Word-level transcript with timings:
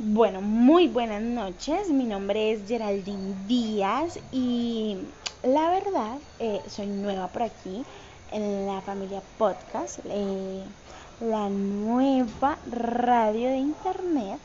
Bueno, 0.00 0.40
muy 0.40 0.86
buenas 0.88 1.22
noches. 1.22 1.90
Mi 1.90 2.06
nombre 2.06 2.52
es 2.52 2.66
Geraldine 2.68 3.34
Díaz 3.46 4.18
y 4.30 4.96
la 5.42 5.70
verdad 5.70 6.20
eh, 6.38 6.62
soy 6.68 6.86
nueva 6.86 7.32
por 7.32 7.42
aquí 7.42 7.84
en 8.28 8.66
la 8.66 8.80
familia 8.80 9.22
podcast, 9.36 9.98
eh, 10.04 10.64
la 11.18 11.48
nueva 11.50 12.60
radio 12.64 13.48
de 13.48 13.56
internet. 13.58 14.40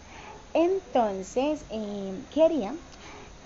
Entonces 0.54 1.66
eh, 1.70 2.26
quería 2.32 2.76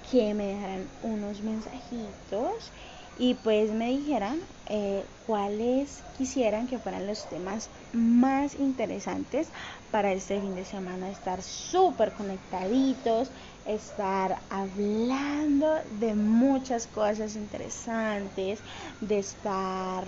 que 0.10 0.34
me 0.34 0.48
dejaran 0.48 0.90
unos 1.02 1.42
mensajitos 1.42 2.72
y 3.20 3.34
pues 3.36 3.72
me 3.72 3.90
dijeran 3.90 4.40
eh, 4.68 5.04
cuáles 5.26 6.04
quisieran 6.18 6.68
que 6.68 6.78
fueran 6.80 7.08
los 7.08 7.26
temas 7.30 7.70
más 7.94 8.56
interesantes 8.56 9.50
para 9.92 10.12
este 10.12 10.40
fin 10.40 10.56
de 10.56 10.66
semana, 10.66 11.10
estar 11.10 11.42
súper 11.42 12.14
conectaditos, 12.14 13.32
estar 13.66 14.38
hablando 14.50 15.68
de 16.00 16.16
muchas 16.16 16.88
cosas 16.88 17.36
interesantes, 17.36 18.62
de 19.02 19.20
estar 19.20 20.06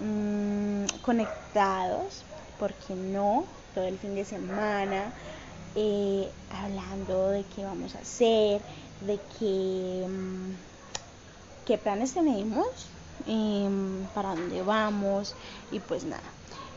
mmm, 0.00 0.84
conectados, 1.02 2.24
porque 2.58 2.94
no, 2.94 3.44
todo 3.74 3.84
el 3.84 3.98
fin 3.98 4.14
de 4.14 4.24
semana, 4.24 5.12
eh, 5.74 6.30
hablando 6.48 7.28
de 7.28 7.44
qué 7.44 7.64
vamos 7.64 7.94
a 7.94 7.98
hacer, 8.00 8.62
de 9.00 9.20
qué... 9.38 10.06
Mmm, 10.08 10.75
qué 11.66 11.76
planes 11.78 12.14
tenemos, 12.14 12.66
em, 13.26 14.06
para 14.14 14.34
dónde 14.34 14.62
vamos 14.62 15.34
y 15.72 15.80
pues 15.80 16.04
nada. 16.04 16.30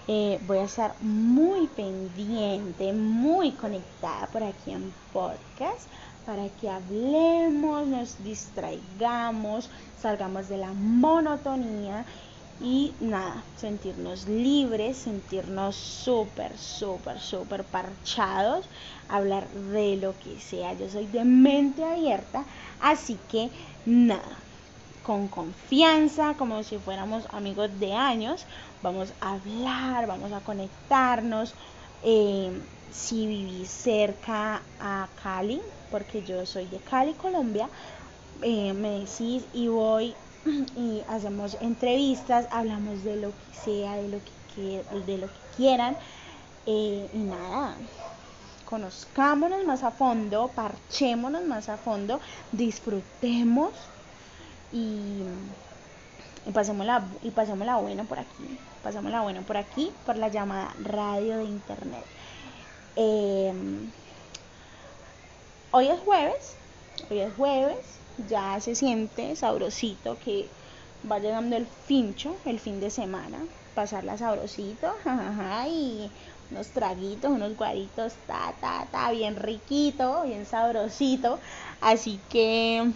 Eh, 0.07 0.39
voy 0.47 0.57
a 0.57 0.63
estar 0.63 0.95
muy 1.01 1.67
pendiente, 1.67 2.91
muy 2.93 3.51
conectada 3.51 4.25
por 4.27 4.41
aquí 4.43 4.71
en 4.71 4.91
podcast 5.13 5.87
para 6.25 6.49
que 6.49 6.69
hablemos, 6.69 7.87
nos 7.87 8.23
distraigamos, 8.23 9.69
salgamos 10.01 10.49
de 10.49 10.57
la 10.57 10.73
monotonía 10.73 12.05
y 12.61 12.91
nada, 12.99 13.43
sentirnos 13.55 14.27
libres, 14.27 14.97
sentirnos 14.97 15.75
súper, 15.75 16.57
súper, 16.57 17.19
súper 17.19 17.63
parchados, 17.63 18.65
hablar 19.07 19.47
de 19.49 19.97
lo 19.97 20.17
que 20.19 20.39
sea. 20.39 20.73
Yo 20.73 20.89
soy 20.89 21.05
de 21.07 21.23
mente 21.23 21.83
abierta, 21.83 22.45
así 22.81 23.17
que 23.31 23.49
nada, 23.85 24.37
con 25.09 25.27
confianza, 25.27 26.35
como 26.35 26.61
si 26.61 26.77
fuéramos 26.77 27.23
amigos 27.31 27.71
de 27.79 27.93
años. 27.93 28.45
Vamos 28.83 29.11
a 29.21 29.33
hablar, 29.33 30.05
vamos 30.05 30.31
a 30.31 30.39
conectarnos. 30.41 31.55
Eh, 32.03 32.51
si 32.91 33.25
vivís 33.25 33.69
cerca 33.69 34.61
a 34.79 35.07
Cali, 35.23 35.63
porque 35.89 36.21
yo 36.21 36.45
soy 36.45 36.67
de 36.67 36.77
Cali, 36.77 37.13
Colombia, 37.13 37.67
eh, 38.43 38.71
me 38.73 38.99
decís 38.99 39.45
y 39.51 39.67
voy 39.67 40.13
y 40.77 41.01
hacemos 41.09 41.57
entrevistas, 41.59 42.45
hablamos 42.51 43.03
de 43.03 43.15
lo 43.15 43.29
que 43.29 43.59
sea, 43.63 43.95
de 43.95 44.09
lo 44.09 44.19
que, 44.53 44.83
de 45.07 45.17
lo 45.17 45.25
que 45.25 45.39
quieran. 45.57 45.97
Eh, 46.67 47.09
y 47.11 47.17
nada, 47.17 47.73
conozcámonos 48.65 49.65
más 49.65 49.81
a 49.81 49.89
fondo, 49.89 50.51
parchémonos 50.53 51.45
más 51.45 51.67
a 51.67 51.77
fondo, 51.77 52.19
disfrutemos 52.51 53.71
y, 54.71 55.23
y 56.45 56.51
pasémosla, 56.51 57.07
y 57.21 57.31
pasémosla 57.31 57.77
bueno 57.77 58.05
por 58.05 58.19
aquí, 58.19 58.59
pasémosla 58.83 59.21
bueno 59.21 59.41
por 59.43 59.57
aquí, 59.57 59.91
por 60.05 60.17
la 60.17 60.29
llamada 60.29 60.73
radio 60.79 61.37
de 61.37 61.45
internet. 61.45 62.05
Eh, 62.95 63.53
hoy 65.71 65.87
es 65.87 65.99
jueves, 66.01 66.57
hoy 67.09 67.19
es 67.19 67.33
jueves, 67.33 68.01
ya 68.17 68.59
se 68.59 68.75
siente 68.75 69.35
sabrosito 69.35 70.17
que 70.19 70.49
va 71.09 71.19
llegando 71.19 71.55
el 71.55 71.67
fincho, 71.67 72.35
el 72.45 72.59
fin 72.59 72.79
de 72.79 72.89
semana, 72.89 73.39
pasarla 73.73 74.17
sabrosito, 74.17 74.91
jajaja, 75.03 75.67
y 75.67 76.11
unos 76.51 76.71
traguitos, 76.71 77.31
unos 77.31 77.55
guaritos, 77.55 78.13
ta, 78.25 78.55
ta, 78.59 78.87
ta, 78.91 79.11
bien 79.11 79.35
riquito, 79.35 80.23
bien 80.23 80.45
sabrosito. 80.45 81.39
Así 81.79 82.19
que 82.29 82.91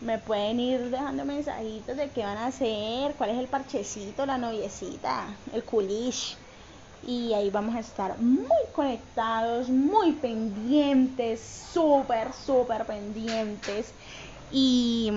me 0.00 0.18
pueden 0.18 0.60
ir 0.60 0.90
dejando 0.90 1.24
mensajitos 1.24 1.96
de 1.96 2.10
qué 2.10 2.22
van 2.22 2.38
a 2.38 2.46
hacer, 2.46 3.14
cuál 3.14 3.30
es 3.30 3.38
el 3.38 3.46
parchecito, 3.46 4.26
la 4.26 4.38
noviecita, 4.38 5.26
el 5.52 5.64
culish. 5.64 6.36
Y 7.06 7.32
ahí 7.32 7.50
vamos 7.50 7.74
a 7.74 7.80
estar 7.80 8.18
muy 8.18 8.64
conectados, 8.74 9.68
muy 9.68 10.12
pendientes, 10.12 11.40
súper, 11.72 12.32
súper 12.32 12.84
pendientes. 12.86 13.92
Y, 14.52 15.10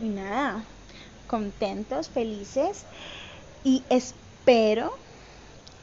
y 0.00 0.08
nada, 0.08 0.64
contentos, 1.26 2.08
felices. 2.08 2.84
Y 3.64 3.82
espero 3.90 4.92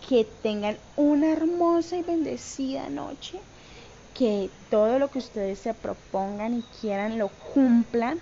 que 0.07 0.25
tengan 0.41 0.78
una 0.96 1.31
hermosa 1.31 1.97
y 1.97 2.03
bendecida 2.03 2.90
noche 2.90 3.40
que 4.17 4.50
todo 4.69 5.00
lo 5.00 5.09
que 5.09 5.19
ustedes 5.19 5.59
se 5.59 5.73
propongan 5.73 6.55
y 6.55 6.63
quieran 6.81 7.17
lo 7.17 7.29
cumplan. 7.53 8.19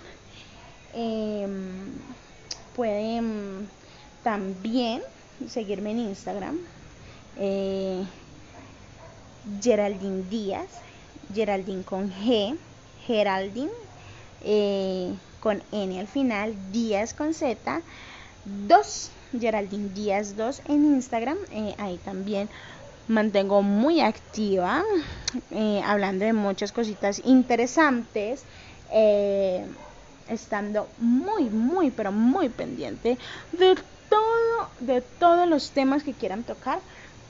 Eh, 0.94 1.46
pueden 2.74 3.68
también 4.22 5.02
seguirme 5.48 5.92
en 5.92 5.98
Instagram. 6.00 6.58
Eh, 7.38 8.04
Geraldine 9.62 10.24
Díaz, 10.28 10.68
Geraldine 11.32 11.82
con 11.82 12.10
G, 12.10 12.56
Geraldine 13.06 13.70
eh, 14.42 15.14
con 15.40 15.62
N 15.72 16.00
al 16.00 16.06
final, 16.08 16.54
Díaz 16.72 17.14
con 17.14 17.34
Z, 17.34 17.82
2, 18.44 19.10
Geraldine 19.38 19.88
Díaz 19.90 20.36
2 20.36 20.62
en 20.68 20.84
Instagram, 20.84 21.38
eh, 21.52 21.74
ahí 21.78 21.98
también 22.04 22.48
mantengo 23.08 23.62
muy 23.62 24.00
activa, 24.00 24.82
eh, 25.50 25.80
hablando 25.84 26.24
de 26.24 26.32
muchas 26.32 26.72
cositas 26.72 27.20
interesantes, 27.24 28.42
eh, 28.92 29.64
estando 30.28 30.88
muy, 30.98 31.44
muy, 31.44 31.90
pero 31.90 32.12
muy 32.12 32.48
pendiente 32.48 33.18
de 33.52 33.76
todo, 34.08 34.70
de 34.80 35.00
todos 35.00 35.48
los 35.48 35.70
temas 35.70 36.02
que 36.02 36.12
quieran 36.12 36.42
tocar. 36.42 36.80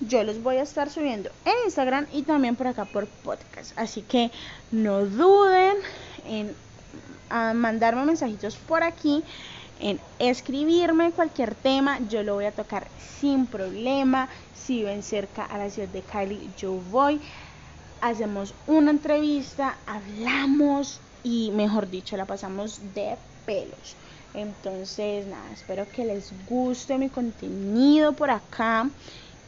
Yo 0.00 0.24
los 0.24 0.42
voy 0.42 0.56
a 0.56 0.62
estar 0.62 0.90
subiendo 0.90 1.30
en 1.44 1.54
Instagram 1.64 2.06
y 2.12 2.22
también 2.22 2.56
por 2.56 2.66
acá 2.66 2.84
por 2.84 3.06
podcast. 3.06 3.72
Así 3.76 4.02
que 4.02 4.30
no 4.70 5.04
duden 5.06 5.76
en 6.26 6.54
mandarme 7.30 8.04
mensajitos 8.04 8.56
por 8.56 8.82
aquí 8.82 9.24
en 9.80 10.00
escribirme 10.18 11.12
cualquier 11.12 11.54
tema, 11.54 12.00
yo 12.08 12.22
lo 12.22 12.34
voy 12.34 12.46
a 12.46 12.52
tocar 12.52 12.88
sin 13.20 13.46
problema. 13.46 14.28
Si 14.54 14.82
ven 14.82 15.02
cerca 15.02 15.44
a 15.44 15.58
la 15.58 15.70
ciudad 15.70 15.88
de 15.88 16.02
Cali, 16.02 16.50
yo 16.58 16.72
voy. 16.90 17.20
Hacemos 18.00 18.54
una 18.66 18.90
entrevista, 18.90 19.76
hablamos 19.86 21.00
y 21.22 21.50
mejor 21.52 21.90
dicho, 21.90 22.16
la 22.16 22.24
pasamos 22.24 22.80
de 22.94 23.16
pelos. 23.44 23.96
Entonces, 24.34 25.26
nada, 25.26 25.50
espero 25.52 25.86
que 25.90 26.04
les 26.04 26.32
guste 26.46 26.98
mi 26.98 27.08
contenido 27.08 28.12
por 28.12 28.30
acá, 28.30 28.88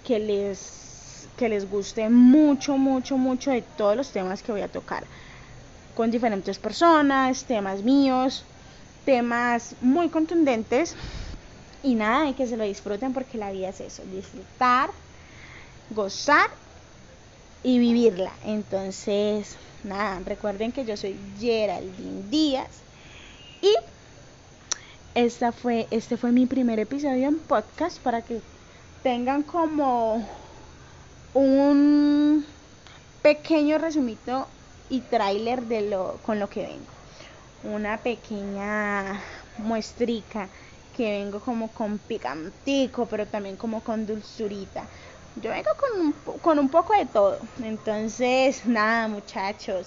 que 0.03 0.19
les, 0.19 1.29
que 1.37 1.49
les 1.49 1.71
guste 1.71 2.09
mucho, 2.09 2.79
mucho, 2.79 3.19
mucho 3.19 3.51
de 3.51 3.63
todos 3.63 3.97
los 3.97 4.11
temas 4.11 4.43
que 4.43 4.53
voy 4.53 4.63
a 4.63 4.69
tocar 4.69 5.05
con 5.99 6.13
diferentes 6.13 6.61
personas, 6.61 7.45
temas 7.45 7.83
míos, 7.83 8.45
temas 9.09 9.75
muy 9.81 10.11
contundentes 10.11 10.95
y 11.83 11.95
nada, 11.95 12.29
y 12.29 12.35
que 12.35 12.47
se 12.47 12.59
lo 12.59 12.65
disfruten 12.65 13.15
porque 13.15 13.39
la 13.39 13.51
vida 13.51 13.71
es 13.71 13.81
eso, 13.81 14.03
disfrutar, 14.13 14.91
gozar 15.89 16.51
y 17.63 17.79
vivirla. 17.79 18.31
Entonces, 18.45 19.57
nada, 19.83 20.21
recuerden 20.27 20.73
que 20.73 20.85
yo 20.85 20.95
soy 20.99 21.17
Geraldine 21.41 22.29
Díaz 22.29 22.69
y 23.63 23.75
esta 25.15 25.53
fue, 25.53 25.87
este 25.91 26.19
fue 26.19 26.31
mi 26.31 26.45
primer 26.45 26.79
episodio 26.79 27.29
en 27.29 27.39
podcast 27.39 27.99
para 28.01 28.21
que 28.21 28.43
tengan 29.03 29.43
como 29.43 30.23
un 31.33 32.45
pequeño 33.23 33.79
resumito 33.79 34.47
y 34.91 35.01
tráiler 35.01 35.63
de 35.63 35.89
lo 35.89 36.19
con 36.27 36.39
lo 36.39 36.51
que 36.51 36.61
vengo 36.61 36.98
una 37.63 38.03
pequeña 38.03 39.21
muestrica 39.59 40.49
que 40.97 41.11
vengo 41.11 41.41
como 41.41 41.73
con 41.73 41.99
picantico, 41.99 43.07
pero 43.07 43.27
también 43.29 43.57
como 43.57 43.83
con 43.83 44.07
dulzurita. 44.07 44.89
Yo 45.37 45.51
vengo 45.51 45.71
con 45.79 46.01
un, 46.01 46.41
con 46.41 46.59
un 46.59 46.69
poco 46.69 46.95
de 46.95 47.07
todo. 47.07 47.39
Entonces, 47.63 48.67
nada, 48.67 49.07
muchachos, 49.09 49.87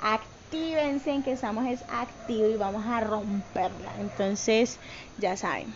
actívense 0.00 1.10
en 1.10 1.22
que 1.22 1.32
estamos 1.32 1.66
es 1.66 1.84
activo 1.88 2.48
y 2.48 2.56
vamos 2.56 2.84
a 2.86 3.00
romperla. 3.00 3.92
Entonces, 3.98 4.78
ya 5.18 5.36
saben, 5.36 5.74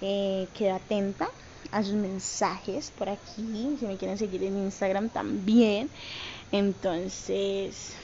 eh, 0.00 0.48
atenta 0.72 1.28
a 1.72 1.82
sus 1.82 1.94
mensajes 1.94 2.90
por 2.92 3.08
aquí. 3.08 3.76
Si 3.78 3.86
me 3.86 3.96
quieren 3.96 4.18
seguir 4.18 4.44
en 4.44 4.58
Instagram 4.58 5.08
también. 5.08 5.90
Entonces, 6.52 7.96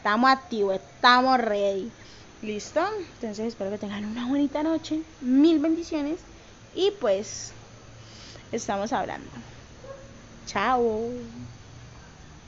estamos 0.00 0.30
activos, 0.30 0.76
estamos 0.76 1.36
ready. 1.38 1.92
¿Listo? 2.40 2.80
Entonces 3.14 3.48
espero 3.48 3.70
que 3.70 3.76
tengan 3.76 4.06
una 4.06 4.26
bonita 4.26 4.62
noche. 4.62 5.02
Mil 5.20 5.58
bendiciones. 5.58 6.20
Y 6.74 6.90
pues, 7.02 7.52
estamos 8.50 8.94
hablando. 8.94 9.28
Chao. 10.46 11.59